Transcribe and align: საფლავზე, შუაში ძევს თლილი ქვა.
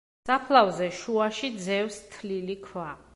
საფლავზე, 0.27 0.87
შუაში 1.01 1.51
ძევს 1.67 1.99
თლილი 2.17 2.57
ქვა. 2.67 2.89